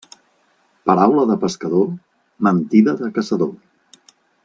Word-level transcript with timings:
Paraula 0.91 1.25
de 1.33 1.37
pescador, 1.45 1.85
mentida 2.49 2.97
de 3.05 3.11
caçador. 3.19 3.53